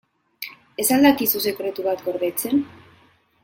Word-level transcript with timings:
Ez 0.83 0.85
al 0.95 1.05
dakizu 1.07 1.43
sekretu 1.45 1.87
bat 1.91 2.03
gordetzen? 2.09 2.65